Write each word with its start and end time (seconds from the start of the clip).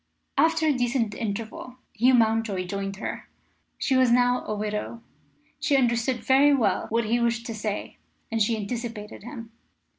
After 0.35 0.65
a 0.65 0.73
decent 0.73 1.13
interval, 1.13 1.75
Hugh 1.93 2.15
Mountjoy 2.15 2.65
joined 2.65 2.95
her. 2.95 3.29
She 3.77 3.95
was 3.95 4.11
now 4.11 4.43
a 4.47 4.55
widow. 4.55 5.03
She 5.59 5.77
understood 5.77 6.23
very 6.23 6.55
well 6.55 6.87
what 6.89 7.05
he 7.05 7.19
wished 7.19 7.45
to 7.45 7.53
say, 7.53 7.97
and 8.31 8.41
she 8.41 8.57
anticipated 8.57 9.21
him. 9.21 9.51